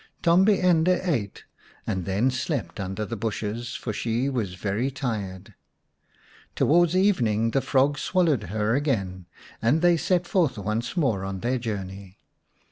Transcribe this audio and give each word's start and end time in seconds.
Tombi 0.23 0.59
ende 0.59 0.99
ate 1.03 1.43
and 1.85 2.05
then 2.05 2.31
slept 2.31 2.79
under 2.79 3.05
the 3.05 3.15
bushes, 3.15 3.75
for 3.75 3.93
she 3.93 4.29
was 4.29 4.55
very 4.55 4.89
tired. 4.89 5.53
Towards 6.55 6.95
even 6.95 7.27
ing 7.27 7.51
the 7.51 7.61
frog 7.61 7.99
swallowed 7.99 8.45
her 8.45 8.73
again, 8.73 9.27
and 9.61 9.83
they 9.83 9.97
set 9.97 10.25
forth 10.25 10.57
once 10.57 10.97
more 10.97 11.23
on 11.23 11.41
their 11.41 11.59
journey. 11.59 12.17